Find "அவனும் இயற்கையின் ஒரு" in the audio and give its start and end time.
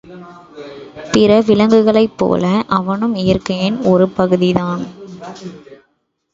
2.69-4.09